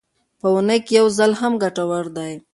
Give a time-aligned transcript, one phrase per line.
[0.39, 2.33] په اونۍ کې یو ځل هم ګټور دی.